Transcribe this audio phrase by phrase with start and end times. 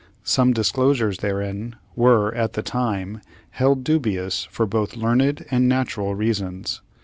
[0.23, 6.81] Some disclosures therein were, at the time, held dubious for both learned and natural reasons.